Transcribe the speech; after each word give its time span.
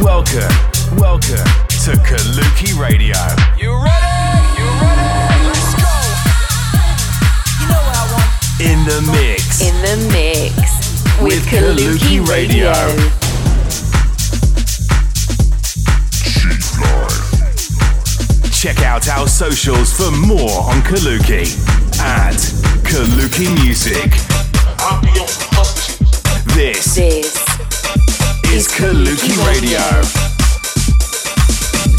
Welcome, 0.00 0.54
welcome 0.96 1.44
to 1.84 1.92
Kaluki 2.00 2.72
Radio. 2.80 3.12
You 3.60 3.76
ready? 3.76 4.08
You 4.56 4.64
ready? 4.80 5.36
Let's 5.44 5.74
go. 5.76 5.92
You 7.60 7.66
know 7.68 7.82
what 7.84 7.92
I 7.92 8.08
want. 8.08 8.32
In 8.58 8.78
the 8.86 9.00
mix. 9.12 9.60
In 9.60 9.76
the 9.82 9.96
mix 10.14 10.56
with, 11.20 11.34
With 11.34 11.44
Kaluki, 11.44 12.24
Kaluki 12.24 12.26
Radio. 12.26 12.72
Radio. 12.72 13.10
Check 18.50 18.80
out 18.80 19.08
our 19.10 19.28
socials 19.28 19.92
for 19.92 20.10
more 20.10 20.62
on 20.62 20.80
Kaluki 20.80 21.44
at 22.00 22.36
Kaluki 22.82 23.54
Music. 23.62 24.10
This 26.56 26.94
This 26.94 27.36
is 28.50 28.66
Kaluki 28.66 29.36
Radio. 29.46 29.78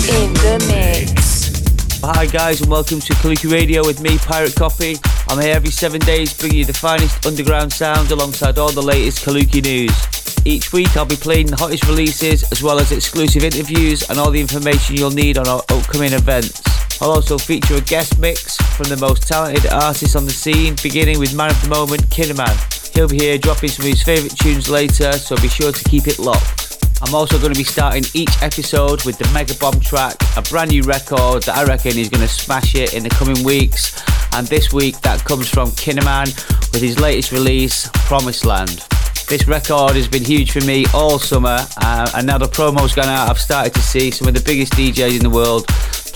in 0.09 0.33
the 0.33 0.57
mix. 0.67 2.01
Hi 2.01 2.25
guys 2.25 2.61
and 2.61 2.71
welcome 2.71 2.99
to 3.01 3.13
Kaluki 3.13 3.51
Radio 3.51 3.85
with 3.85 4.01
me, 4.01 4.17
Pirate 4.17 4.55
Copy. 4.55 4.95
I'm 5.29 5.39
here 5.39 5.53
every 5.53 5.69
seven 5.69 6.01
days 6.01 6.33
bringing 6.33 6.57
you 6.57 6.65
the 6.65 6.73
finest 6.73 7.23
underground 7.27 7.71
sounds 7.71 8.09
alongside 8.09 8.57
all 8.57 8.71
the 8.71 8.81
latest 8.81 9.23
Kaluki 9.23 9.63
news. 9.63 9.95
Each 10.43 10.73
week 10.73 10.97
I'll 10.97 11.05
be 11.05 11.17
playing 11.17 11.45
the 11.45 11.55
hottest 11.55 11.85
releases 11.85 12.51
as 12.51 12.63
well 12.63 12.79
as 12.79 12.91
exclusive 12.91 13.43
interviews 13.43 14.09
and 14.09 14.17
all 14.17 14.31
the 14.31 14.41
information 14.41 14.95
you'll 14.95 15.11
need 15.11 15.37
on 15.37 15.47
our 15.47 15.61
upcoming 15.69 16.13
events. 16.13 16.63
I'll 16.99 17.11
also 17.11 17.37
feature 17.37 17.75
a 17.75 17.81
guest 17.81 18.17
mix 18.17 18.57
from 18.75 18.89
the 18.89 18.97
most 18.97 19.27
talented 19.27 19.67
artists 19.71 20.15
on 20.15 20.25
the 20.25 20.31
scene, 20.31 20.75
beginning 20.81 21.19
with 21.19 21.35
man 21.35 21.51
of 21.51 21.61
the 21.61 21.69
moment, 21.69 22.09
Kinnaman. 22.09 22.76
He'll 22.97 23.07
be 23.07 23.19
here 23.19 23.37
dropping 23.37 23.69
some 23.69 23.85
of 23.85 23.91
his 23.91 24.01
favourite 24.01 24.35
tunes 24.35 24.69
later, 24.69 25.11
so 25.13 25.35
be 25.35 25.49
sure 25.49 25.71
to 25.71 25.83
keep 25.87 26.07
it 26.07 26.17
locked. 26.17 26.83
I'm 27.03 27.13
also 27.13 27.37
going 27.37 27.53
to 27.53 27.57
be 27.57 27.63
starting 27.63 28.03
each 28.15 28.41
episode 28.41 29.05
with 29.05 29.19
the 29.19 29.29
Mega 29.35 29.53
Bomb 29.53 29.79
track, 29.79 30.15
a 30.35 30.41
brand 30.41 30.71
new 30.71 30.81
record 30.81 31.43
that 31.43 31.55
I 31.55 31.63
reckon 31.63 31.95
is 31.95 32.09
going 32.09 32.23
to 32.23 32.27
smash 32.27 32.73
it 32.73 32.95
in 32.95 33.03
the 33.03 33.09
coming 33.09 33.43
weeks. 33.43 34.01
And 34.33 34.47
this 34.47 34.73
week 34.73 34.99
that 35.01 35.23
comes 35.23 35.47
from 35.47 35.69
Kinnaman 35.73 36.25
with 36.73 36.81
his 36.81 36.99
latest 36.99 37.31
release, 37.31 37.87
Promised 37.93 38.45
Land. 38.45 38.83
This 39.29 39.47
record 39.47 39.95
has 39.95 40.07
been 40.07 40.25
huge 40.25 40.51
for 40.51 40.65
me 40.65 40.87
all 40.91 41.19
summer, 41.19 41.59
uh, 41.77 42.11
and 42.15 42.25
now 42.25 42.39
the 42.39 42.47
promo's 42.47 42.95
gone 42.95 43.09
out, 43.09 43.29
I've 43.29 43.37
started 43.37 43.75
to 43.75 43.81
see 43.81 44.09
some 44.09 44.27
of 44.27 44.33
the 44.33 44.41
biggest 44.41 44.73
DJs 44.73 45.17
in 45.17 45.21
the 45.21 45.29
world 45.29 45.67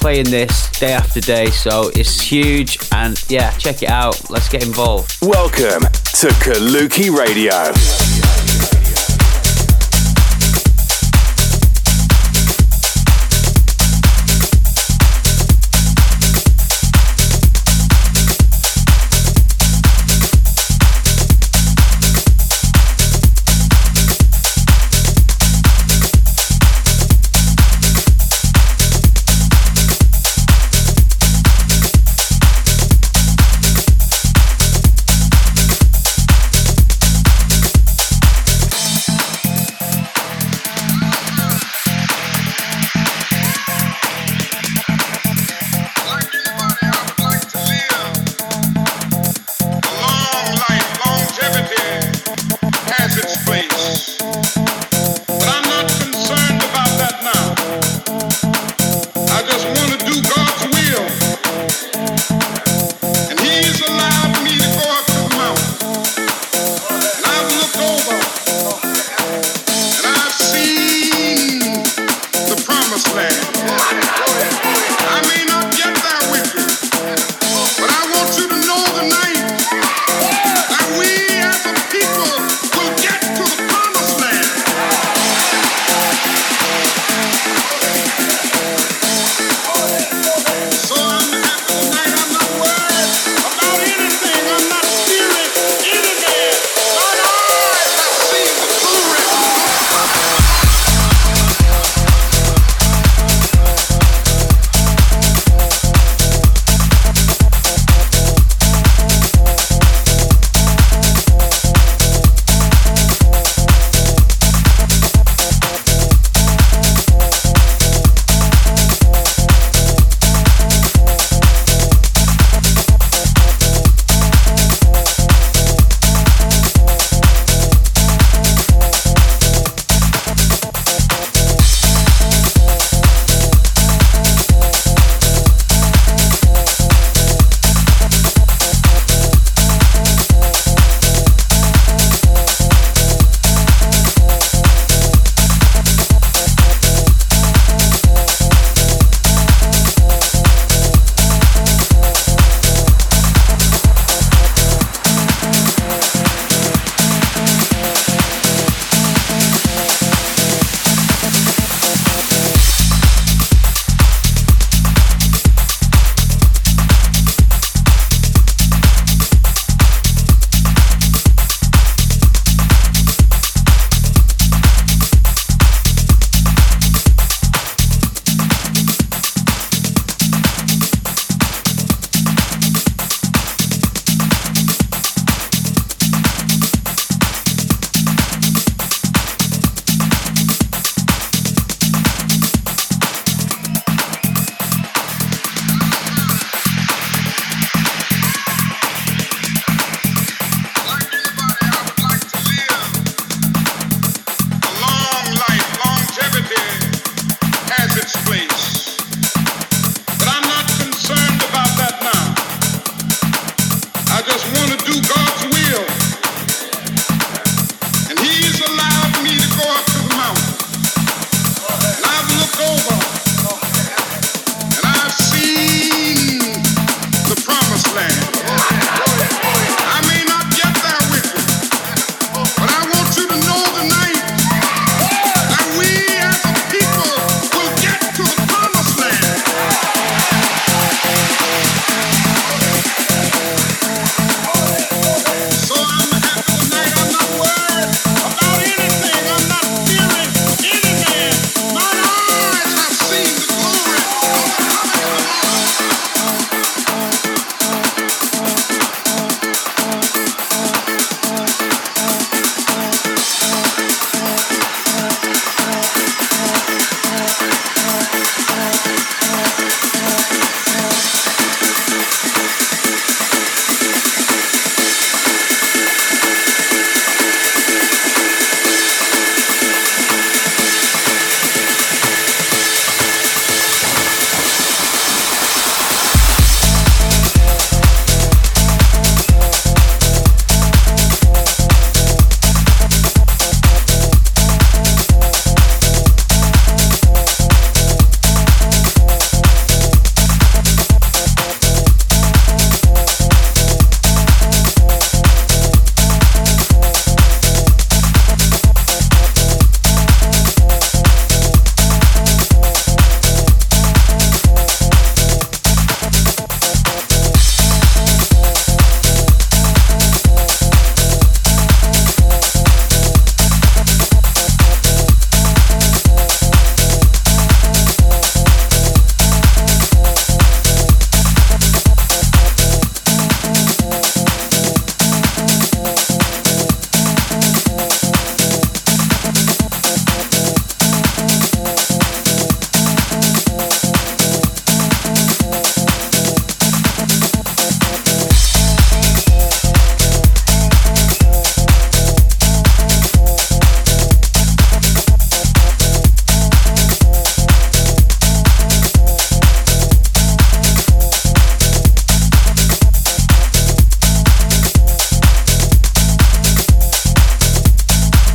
playing 0.02 0.26
this 0.26 0.70
day 0.80 0.94
after 0.94 1.22
day, 1.22 1.46
so 1.52 1.92
it's 1.96 2.20
huge. 2.20 2.80
And 2.92 3.24
yeah, 3.30 3.52
check 3.58 3.84
it 3.84 3.90
out. 3.90 4.30
Let's 4.32 4.50
get 4.50 4.66
involved. 4.66 5.16
Welcome 5.22 5.84
to 5.84 6.28
Kaluki 6.42 7.16
Radio. 7.16 8.71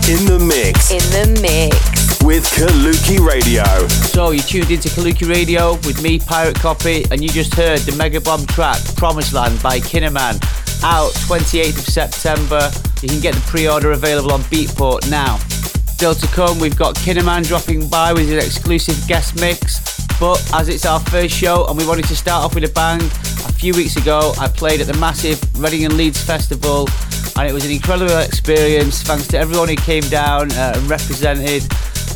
In 0.08 0.24
the 0.24 0.38
mix 0.38 0.92
In 0.92 0.98
the 1.10 1.40
mix. 1.42 2.22
with 2.22 2.44
Kaluki 2.54 3.18
Radio. 3.18 3.64
So 3.88 4.30
you 4.30 4.38
tuned 4.38 4.70
into 4.70 4.88
Kaluki 4.88 5.28
Radio 5.28 5.72
with 5.86 6.00
me, 6.00 6.20
Pirate 6.20 6.54
Copy, 6.56 7.04
and 7.10 7.20
you 7.22 7.28
just 7.28 7.54
heard 7.54 7.80
the 7.80 7.94
mega 7.96 8.20
bomb 8.20 8.46
track 8.46 8.78
Promised 8.94 9.32
Land 9.32 9.60
by 9.62 9.80
Kinnaman, 9.80 10.36
out 10.84 11.10
28th 11.26 11.78
of 11.78 11.84
September. 11.86 12.70
You 13.02 13.08
can 13.08 13.20
get 13.20 13.34
the 13.34 13.40
pre-order 13.42 13.92
available 13.92 14.32
on 14.32 14.42
Beatport 14.42 15.10
now. 15.10 15.38
Still 15.88 16.14
to 16.14 16.26
come, 16.28 16.60
we've 16.60 16.76
got 16.76 16.94
Kinnaman 16.96 17.44
dropping 17.46 17.88
by 17.88 18.12
with 18.12 18.30
an 18.30 18.38
exclusive 18.38 18.96
guest 19.08 19.40
mix. 19.40 20.06
But 20.20 20.38
as 20.54 20.68
it's 20.68 20.86
our 20.86 21.00
first 21.00 21.34
show 21.34 21.66
and 21.66 21.76
we 21.76 21.84
wanted 21.86 22.06
to 22.06 22.16
start 22.16 22.44
off 22.44 22.54
with 22.54 22.64
a 22.64 22.72
bang, 22.72 23.00
a 23.02 23.52
few 23.52 23.74
weeks 23.74 23.96
ago 23.96 24.34
I 24.38 24.46
played 24.46 24.80
at 24.80 24.86
the 24.86 24.94
massive 24.98 25.40
Reading 25.60 25.84
and 25.84 25.96
Leeds 25.96 26.22
Festival 26.22 26.86
and 27.38 27.48
it 27.48 27.52
was 27.52 27.64
an 27.64 27.70
incredible 27.70 28.18
experience. 28.18 29.02
Thanks 29.02 29.26
to 29.28 29.38
everyone 29.38 29.68
who 29.68 29.76
came 29.76 30.02
down 30.04 30.52
uh, 30.52 30.72
and 30.76 30.88
represented. 30.88 31.66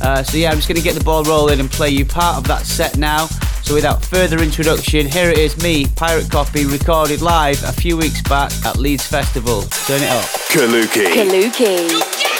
Uh, 0.03 0.23
so 0.23 0.39
yeah, 0.39 0.51
I'm 0.51 0.57
just 0.57 0.69
going 0.69 0.79
to 0.79 0.83
get 0.83 0.95
the 0.95 1.05
ball 1.05 1.23
rolling 1.25 1.61
and 1.61 1.71
play 1.71 1.91
you 1.91 2.07
part 2.07 2.39
of 2.39 2.47
that 2.49 2.65
set 2.65 2.97
now. 2.97 3.27
So 3.63 3.75
without 3.75 4.05
further 4.05 4.43
introduction, 4.43 5.07
here 5.07 5.31
it 5.31 5.39
is 5.39 5.63
me, 5.63 5.87
Pirate 5.95 6.31
Copy, 6.31 6.65
recorded 6.65 7.21
live 7.21 7.63
a 7.65 7.73
few 7.73 7.97
weeks 7.97 8.23
back 8.23 8.51
at 8.65 8.79
Leeds 8.79 9.07
Festival. 9.07 9.63
Turn 9.63 10.03
it 10.03 10.11
up. 10.11 10.25
Kaluki. 10.49 11.07
Kaluki. 11.13 12.40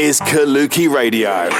Is 0.00 0.18
Kaluki 0.20 0.88
Radio. 0.88 1.50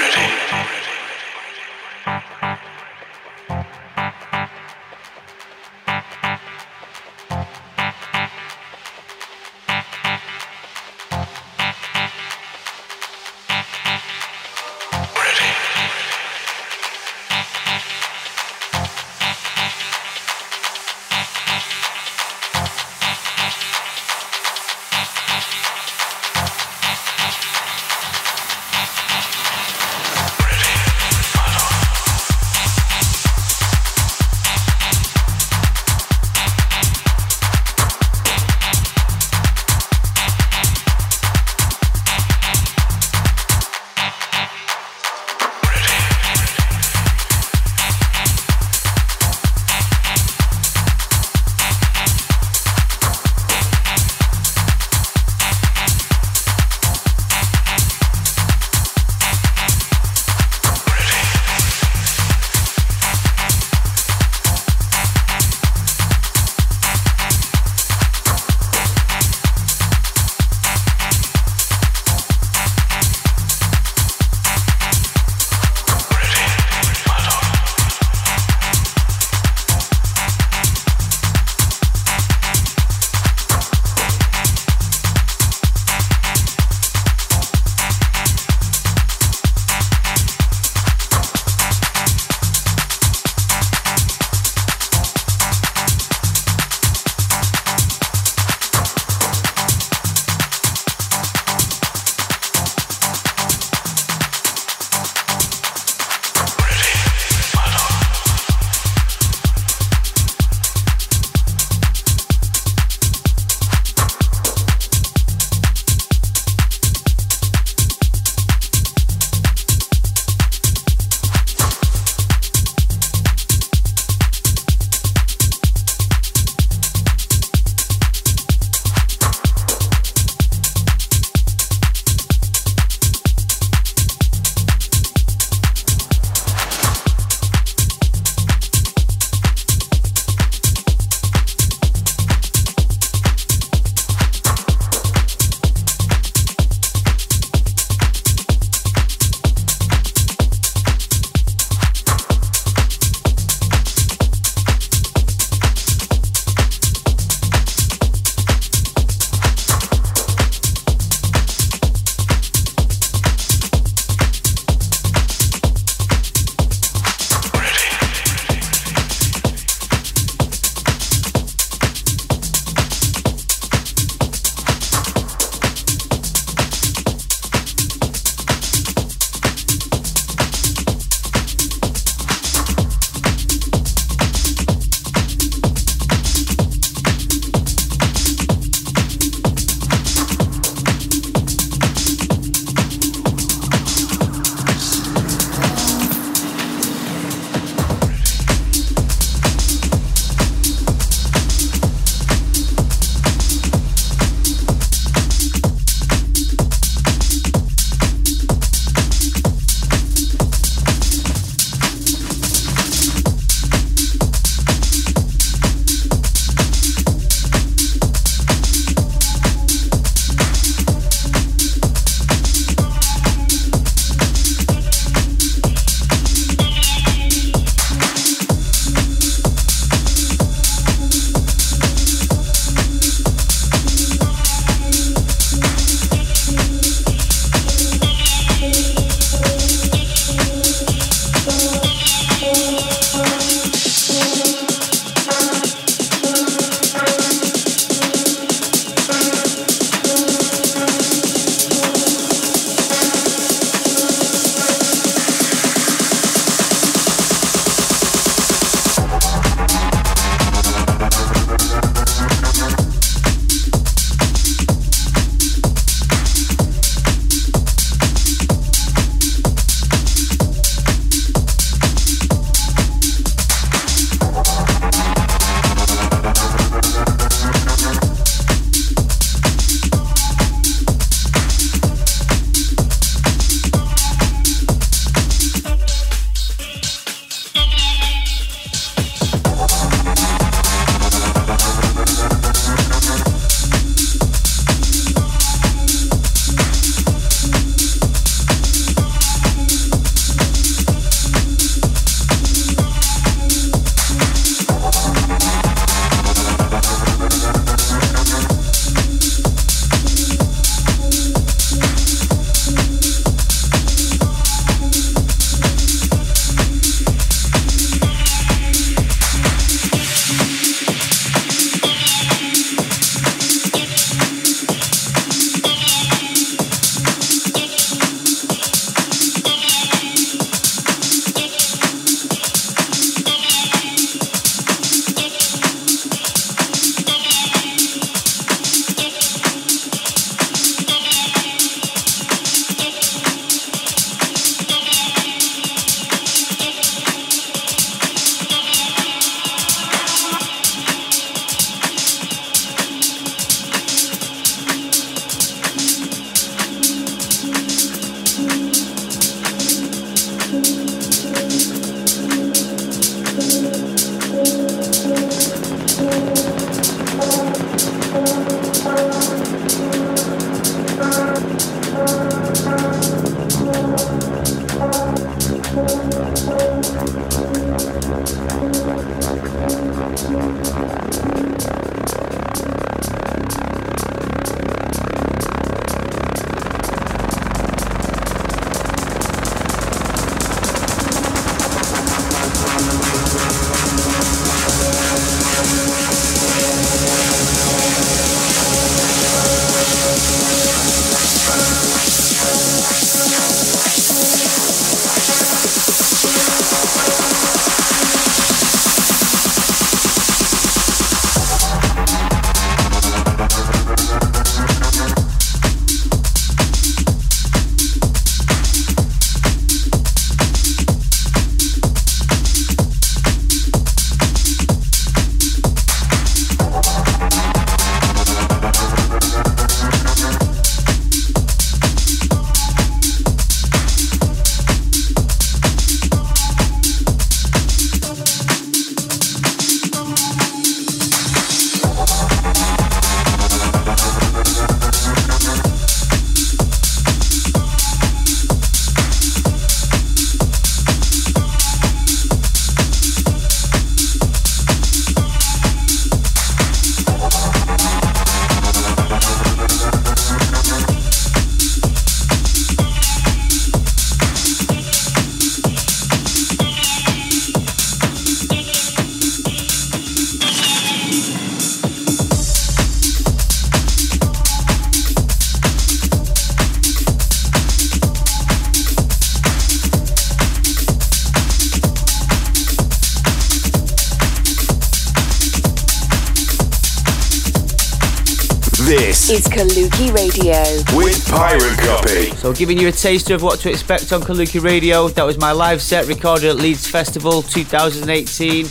Is 488.87 489.47
Kaluki 489.47 490.13
Radio 490.13 490.55
with 490.97 491.27
Pirate 491.29 491.77
Copy. 491.79 492.35
So, 492.37 492.53
giving 492.53 492.77
you 492.77 492.87
a 492.87 492.91
taster 492.91 493.35
of 493.35 493.43
what 493.43 493.59
to 493.59 493.69
expect 493.69 494.11
on 494.11 494.21
Kaluki 494.21 494.61
Radio. 494.61 495.07
That 495.09 495.23
was 495.23 495.37
my 495.37 495.51
live 495.51 495.81
set 495.81 496.07
recorded 496.07 496.49
at 496.49 496.55
Leeds 496.55 496.87
Festival 496.87 497.41
2018. 497.41 498.65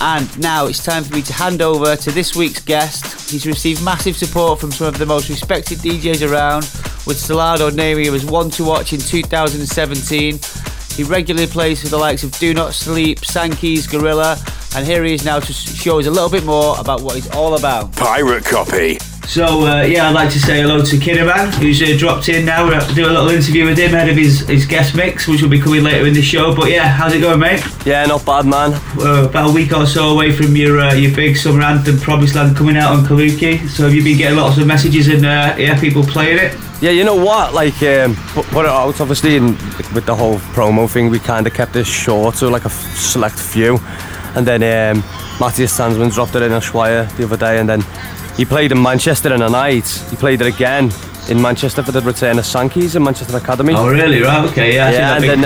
And 0.00 0.38
now 0.38 0.66
it's 0.66 0.82
time 0.82 1.04
for 1.04 1.14
me 1.14 1.22
to 1.22 1.32
hand 1.32 1.62
over 1.62 1.94
to 1.94 2.10
this 2.10 2.34
week's 2.34 2.60
guest. 2.60 3.30
He's 3.30 3.46
received 3.46 3.84
massive 3.84 4.16
support 4.16 4.60
from 4.60 4.72
some 4.72 4.88
of 4.88 4.98
the 4.98 5.06
most 5.06 5.28
respected 5.28 5.78
DJs 5.78 6.28
around, 6.28 6.62
with 7.06 7.18
Solardo 7.18 7.72
naming 7.72 8.06
him 8.06 8.14
as 8.14 8.24
one 8.24 8.50
to 8.50 8.64
watch 8.64 8.92
in 8.92 9.00
2017. 9.00 10.38
He 10.96 11.04
regularly 11.04 11.46
plays 11.46 11.82
for 11.82 11.88
the 11.88 11.98
likes 11.98 12.24
of 12.24 12.32
Do 12.38 12.54
Not 12.54 12.74
Sleep, 12.74 13.20
Sankeys, 13.20 13.90
Gorilla, 13.90 14.36
and 14.74 14.86
here 14.86 15.04
he 15.04 15.14
is 15.14 15.24
now 15.24 15.38
to 15.38 15.52
show 15.52 16.00
us 16.00 16.06
a 16.06 16.10
little 16.10 16.30
bit 16.30 16.44
more 16.44 16.78
about 16.80 17.02
what 17.02 17.14
he's 17.14 17.30
all 17.30 17.56
about. 17.56 17.94
Pirate 17.94 18.44
Copy. 18.44 18.98
So 19.26 19.66
uh, 19.66 19.82
yeah, 19.82 20.08
I'd 20.08 20.14
like 20.14 20.30
to 20.32 20.38
say 20.38 20.60
hello 20.60 20.82
to 20.84 20.96
Kinaman, 20.96 21.52
who's 21.54 21.82
uh, 21.82 21.96
dropped 21.98 22.28
in 22.28 22.44
now. 22.44 22.64
We're 22.64 22.74
about 22.74 22.88
to 22.90 22.94
do 22.94 23.06
a 23.06 23.10
little 23.10 23.30
interview 23.30 23.64
with 23.64 23.78
him 23.78 23.94
ahead 23.94 24.08
of 24.08 24.16
his, 24.16 24.40
his 24.40 24.64
guest 24.64 24.94
mix, 24.94 25.26
which 25.26 25.42
will 25.42 25.48
be 25.48 25.60
coming 25.60 25.82
later 25.82 26.06
in 26.06 26.14
the 26.14 26.22
show. 26.22 26.54
But 26.54 26.70
yeah, 26.70 26.86
how's 26.86 27.14
it 27.14 27.20
going, 27.20 27.40
mate? 27.40 27.64
Yeah, 27.84 28.04
not 28.04 28.24
bad, 28.24 28.46
man. 28.46 28.74
Uh, 28.96 29.26
about 29.28 29.50
a 29.50 29.52
week 29.52 29.72
or 29.72 29.86
so 29.86 30.10
away 30.10 30.30
from 30.30 30.54
your 30.54 30.78
uh, 30.78 30.94
your 30.94 31.14
big 31.16 31.36
summer 31.36 31.62
anthem, 31.62 31.98
Promised 31.98 32.36
Land, 32.36 32.56
coming 32.56 32.76
out 32.76 32.92
on 32.92 33.04
Kaluki. 33.04 33.66
So 33.68 33.84
have 33.84 33.94
you 33.94 34.04
been 34.04 34.18
getting 34.18 34.38
lots 34.38 34.58
of 34.58 34.66
messages 34.66 35.08
and 35.08 35.24
uh, 35.24 35.56
yeah, 35.58 35.80
people 35.80 36.04
playing 36.04 36.38
it? 36.38 36.58
Yeah, 36.80 36.90
you 36.90 37.02
know 37.04 37.16
what? 37.16 37.54
Like, 37.54 37.82
um, 37.82 38.14
put, 38.34 38.44
put 38.46 38.66
it 38.66 38.70
out. 38.70 39.00
Obviously, 39.00 39.36
in, 39.36 39.46
with 39.94 40.04
the 40.04 40.14
whole 40.14 40.36
promo 40.52 40.88
thing, 40.88 41.08
we 41.08 41.18
kind 41.18 41.46
of 41.46 41.54
kept 41.54 41.72
this 41.72 41.88
short, 41.88 42.36
so 42.36 42.50
like 42.50 42.64
a 42.64 42.66
f- 42.66 42.96
select 42.96 43.38
few. 43.38 43.78
And 44.36 44.46
then 44.46 44.62
um, 44.62 45.02
Matthias 45.40 45.76
Tanzmann 45.78 46.12
dropped 46.12 46.34
it 46.34 46.42
in 46.42 46.52
Ushuaia 46.52 47.10
the 47.16 47.24
other 47.24 47.36
day, 47.38 47.58
and 47.58 47.68
then 47.68 47.80
he 48.36 48.44
played 48.44 48.72
in 48.72 48.82
Manchester 48.82 49.32
in 49.34 49.42
a 49.42 49.48
night. 49.48 49.86
He 50.10 50.16
played 50.16 50.40
it 50.40 50.46
again 50.46 50.90
in 51.28 51.40
Manchester 51.40 51.82
for 51.82 51.92
the 51.92 52.00
return 52.02 52.38
of 52.38 52.44
Sankeys 52.44 52.96
in 52.96 53.02
Manchester 53.02 53.36
Academy. 53.36 53.74
Oh 53.74 53.88
really? 53.88 54.20
Right? 54.22 54.44
Okay. 54.50 54.74
Yeah. 54.74 54.90
Yeah, 54.90 55.16
and 55.16 55.24
then- 55.24 55.40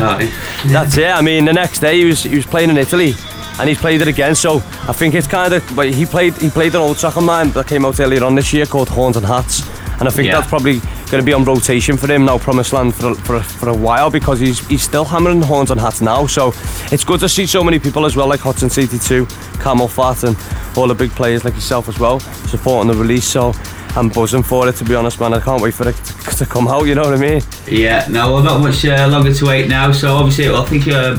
That's 0.72 0.96
it. 0.96 1.06
I 1.10 1.20
mean, 1.22 1.44
the 1.44 1.52
next 1.52 1.80
day 1.80 1.98
he 1.98 2.04
was 2.06 2.22
he 2.22 2.34
was 2.36 2.46
playing 2.46 2.70
in 2.70 2.76
Italy, 2.78 3.14
and 3.60 3.68
he's 3.68 3.78
played 3.78 4.00
it 4.00 4.08
again. 4.08 4.34
So 4.34 4.56
I 4.88 4.92
think 4.92 5.14
it's 5.14 5.26
kind 5.28 5.52
of. 5.54 5.62
But 5.76 5.90
he 5.90 6.04
played 6.06 6.34
he 6.38 6.50
played 6.50 6.74
an 6.74 6.80
old 6.80 6.98
track 6.98 7.16
of 7.16 7.22
mine 7.24 7.50
that 7.52 7.66
came 7.68 7.84
out 7.84 8.00
earlier 8.00 8.24
on 8.24 8.34
this 8.34 8.52
year 8.52 8.66
called 8.66 8.88
Horns 8.88 9.16
and 9.16 9.26
Hats, 9.26 9.62
and 9.98 10.08
I 10.08 10.10
think 10.10 10.26
Yeah. 10.26 10.36
that's 10.36 10.48
probably 10.48 10.80
going 11.10 11.22
to 11.22 11.24
be 11.24 11.32
on 11.32 11.44
rotation 11.44 11.96
for 11.96 12.10
him 12.10 12.24
now, 12.24 12.38
Promised 12.38 12.72
Land 12.72 12.94
for 12.94 13.10
a, 13.10 13.14
for 13.14 13.40
for 13.42 13.68
a 13.70 13.76
while 13.76 14.10
because 14.10 14.38
he's 14.40 14.66
he's 14.68 14.82
still 14.82 15.04
hammering 15.04 15.42
Horns 15.42 15.70
and 15.70 15.80
Hats 15.80 16.00
now. 16.00 16.26
So 16.26 16.52
it's 16.92 17.04
good 17.04 17.20
to 17.20 17.28
see 17.28 17.46
so 17.46 17.62
many 17.64 17.78
people 17.78 18.04
as 18.06 18.14
well, 18.16 18.28
like 18.28 18.40
Hudson 18.40 18.68
CT2, 18.68 19.26
CamelPhat, 19.62 20.24
and 20.24 20.76
all 20.76 20.86
the 20.88 20.94
big 20.94 21.10
players 21.12 21.44
like 21.44 21.54
yourself 21.54 21.88
as 21.88 21.98
well, 21.98 22.20
supporting 22.20 22.92
the 22.92 22.98
release. 22.98 23.24
So. 23.26 23.52
I'm 23.96 24.10
buzzing 24.10 24.42
for 24.44 24.68
it 24.68 24.76
to 24.76 24.84
be 24.84 24.94
honest, 24.94 25.18
man. 25.18 25.32
I 25.34 25.40
can't 25.40 25.60
wait 25.62 25.74
for 25.74 25.88
it 25.88 25.96
to, 25.96 26.36
to 26.36 26.46
come 26.46 26.68
out. 26.68 26.86
You 26.86 26.94
know 26.94 27.02
what 27.02 27.14
I 27.14 27.16
mean? 27.16 27.42
Yeah, 27.66 28.06
no, 28.08 28.34
well, 28.34 28.42
not 28.44 28.60
much 28.60 28.84
uh, 28.84 29.08
longer 29.10 29.32
to 29.32 29.46
wait 29.46 29.66
now. 29.66 29.90
So 29.92 30.14
obviously, 30.14 30.48
I 30.50 30.62
think 30.66 30.86
um, 30.88 31.18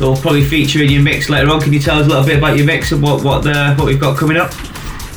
it'll 0.00 0.16
probably 0.16 0.42
feature 0.42 0.82
in 0.82 0.90
your 0.90 1.02
mix 1.02 1.28
later 1.28 1.50
on. 1.50 1.60
Can 1.60 1.72
you 1.74 1.78
tell 1.78 1.98
us 1.98 2.06
a 2.06 2.08
little 2.08 2.24
bit 2.24 2.38
about 2.38 2.56
your 2.56 2.66
mix 2.66 2.90
and 2.90 3.02
what 3.02 3.22
what 3.22 3.42
the, 3.44 3.74
what 3.76 3.86
we've 3.86 4.00
got 4.00 4.16
coming 4.16 4.38
up? 4.38 4.50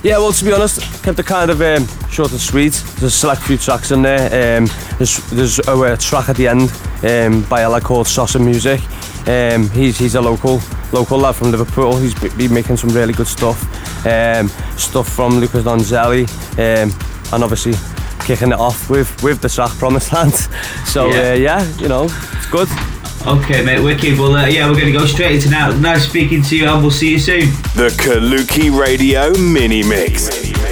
Yeah, 0.01 0.17
well, 0.17 0.31
to 0.31 0.45
be 0.45 0.53
honest, 0.53 1.03
kept 1.03 1.19
it 1.19 1.25
kind 1.25 1.51
of 1.51 1.61
um, 1.61 1.85
short 2.09 2.31
and 2.31 2.39
sweet. 2.39 2.71
There's 2.71 3.03
a 3.03 3.11
select 3.11 3.41
few 3.41 3.57
tracks 3.57 3.91
in 3.91 4.01
there. 4.01 4.57
Um, 4.57 4.69
there's 4.97 5.17
there's 5.29 5.59
a, 5.59 5.71
uh 5.73 5.97
track 5.97 6.29
at 6.29 6.37
the 6.37 6.47
end 6.47 6.71
um, 7.03 7.43
by 7.49 7.61
a 7.61 7.69
lad 7.69 7.83
called 7.83 8.07
Sosa 8.07 8.39
Music. 8.39 8.79
Um, 9.27 9.69
he's 9.71 9.97
he's 9.97 10.15
a 10.15 10.21
local 10.21 10.61
local 10.93 11.17
lad 11.17 11.35
from 11.35 11.51
Liverpool. 11.51 11.97
He's 11.97 12.13
been 12.13 12.53
making 12.53 12.77
some 12.77 12.91
really 12.91 13.11
good 13.13 13.27
stuff. 13.27 13.61
Um, 14.05 14.47
stuff 14.77 15.09
from 15.09 15.39
Lucas 15.39 15.65
Donzelli, 15.65 16.27
um, 16.57 16.91
and 17.33 17.43
obviously 17.43 17.73
kicking 18.25 18.53
it 18.53 18.59
off 18.59 18.89
with 18.89 19.21
with 19.21 19.41
the 19.41 19.49
track 19.49 19.71
Promised 19.71 20.13
Land. 20.13 20.33
So 20.85 21.09
Yeah. 21.09 21.33
yeah, 21.33 21.55
uh, 21.57 21.63
yeah 21.65 21.77
you 21.77 21.89
know, 21.89 22.05
it's 22.05 22.49
good. 22.49 22.69
Okay, 23.27 23.63
mate, 23.63 23.81
wicked. 23.81 24.17
Well, 24.17 24.35
uh, 24.35 24.47
yeah, 24.47 24.67
we're 24.69 24.79
going 24.79 24.91
to 24.91 24.97
go 24.97 25.05
straight 25.05 25.35
into 25.35 25.49
now. 25.49 25.77
Nice 25.77 26.07
speaking 26.07 26.41
to 26.43 26.57
you, 26.57 26.67
and 26.67 26.81
we'll 26.81 26.89
see 26.91 27.11
you 27.11 27.19
soon. 27.19 27.41
The 27.75 27.93
Kaluki 27.99 28.75
Radio 28.75 29.37
Mini 29.37 29.83
Mix. 29.83 30.68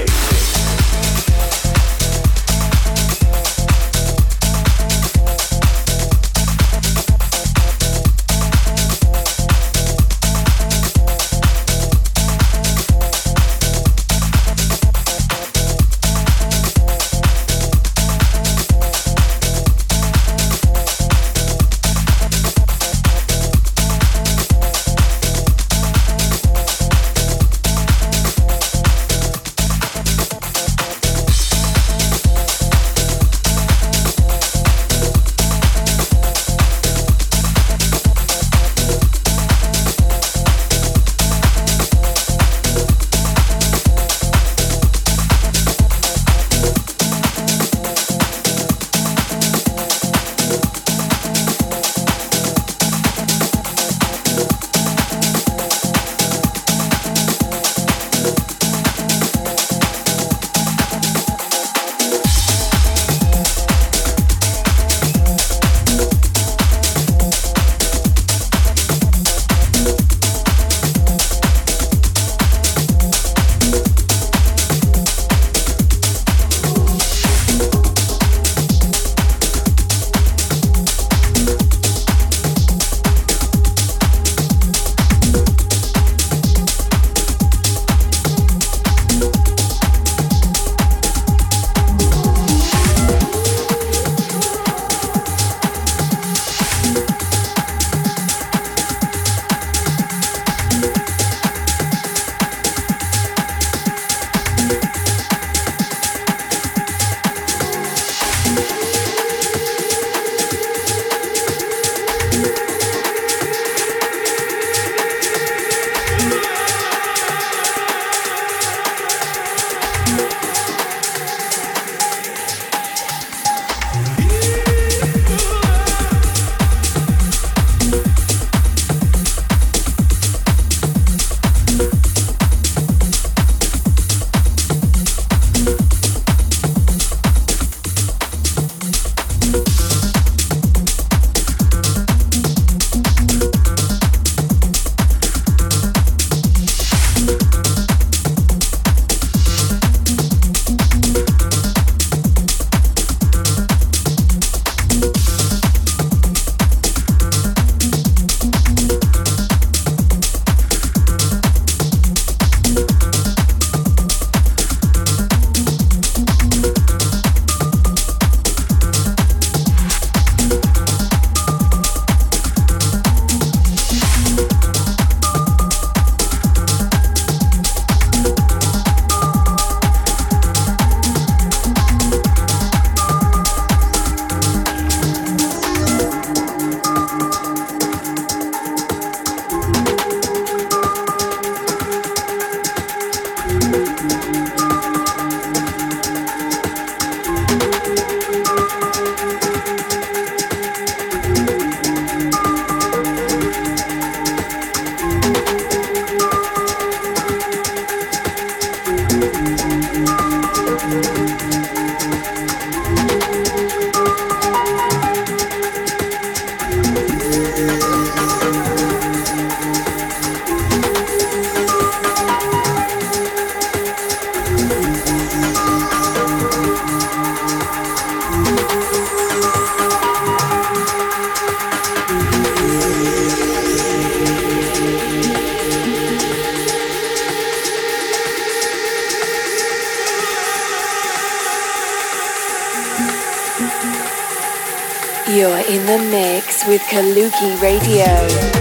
Kaluki 247.59 248.56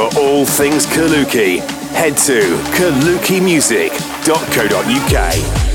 Radio. 0.00 0.20
all 0.20 0.44
things 0.46 0.86
Kaluki, 0.86 1.58
head 1.92 2.16
to 2.16 2.40
kalukimusic.co.uk. 2.76 5.69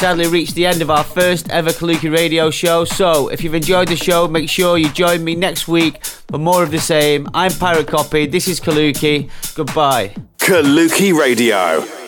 sadly 0.00 0.26
reached 0.28 0.54
the 0.54 0.64
end 0.64 0.80
of 0.80 0.90
our 0.90 1.04
first 1.04 1.50
ever 1.50 1.68
Kaluki 1.68 2.10
radio 2.10 2.50
show, 2.50 2.86
so 2.86 3.28
if 3.28 3.44
you've 3.44 3.54
enjoyed 3.54 3.88
the 3.88 3.96
show, 3.96 4.26
make 4.26 4.48
sure 4.48 4.78
you 4.78 4.90
join 4.94 5.22
me 5.22 5.34
next 5.34 5.68
week 5.68 6.02
for 6.06 6.38
more 6.38 6.62
of 6.62 6.70
the 6.70 6.78
same. 6.78 7.28
I'm 7.34 7.52
Pirate 7.52 7.86
Copy, 7.86 8.24
this 8.24 8.48
is 8.48 8.60
Kaluki. 8.60 9.28
Goodbye. 9.54 10.14
Kaluki 10.38 11.12
Radio. 11.12 11.99